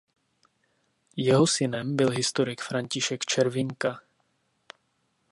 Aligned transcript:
Jeho 1.15 1.47
synem 1.47 1.95
byl 1.95 2.09
historik 2.09 2.61
František 2.61 3.25
Červinka. 3.25 3.99